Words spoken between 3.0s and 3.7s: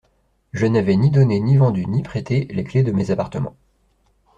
appartements.